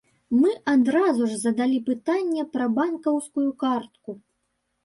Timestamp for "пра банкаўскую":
2.57-3.47